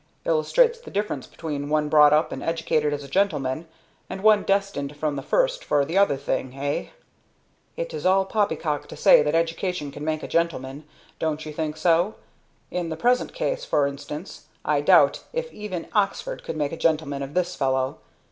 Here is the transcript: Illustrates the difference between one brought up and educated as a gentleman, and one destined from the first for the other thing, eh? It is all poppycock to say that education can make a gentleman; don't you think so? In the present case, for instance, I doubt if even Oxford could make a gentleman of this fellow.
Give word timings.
Illustrates 0.25 0.79
the 0.79 0.89
difference 0.89 1.27
between 1.27 1.69
one 1.69 1.87
brought 1.87 2.11
up 2.11 2.31
and 2.31 2.41
educated 2.41 2.91
as 2.91 3.03
a 3.03 3.07
gentleman, 3.07 3.67
and 4.09 4.23
one 4.23 4.41
destined 4.41 4.97
from 4.97 5.15
the 5.15 5.21
first 5.21 5.63
for 5.63 5.85
the 5.85 5.95
other 5.95 6.17
thing, 6.17 6.55
eh? 6.55 6.87
It 7.77 7.93
is 7.93 8.03
all 8.03 8.25
poppycock 8.25 8.87
to 8.87 8.97
say 8.97 9.21
that 9.21 9.35
education 9.35 9.91
can 9.91 10.03
make 10.03 10.23
a 10.23 10.27
gentleman; 10.27 10.85
don't 11.19 11.45
you 11.45 11.53
think 11.53 11.77
so? 11.77 12.15
In 12.71 12.89
the 12.89 12.97
present 12.97 13.35
case, 13.35 13.63
for 13.63 13.85
instance, 13.85 14.47
I 14.65 14.81
doubt 14.81 15.23
if 15.33 15.53
even 15.53 15.87
Oxford 15.93 16.43
could 16.43 16.57
make 16.57 16.71
a 16.71 16.77
gentleman 16.77 17.21
of 17.21 17.35
this 17.35 17.55
fellow. 17.55 17.99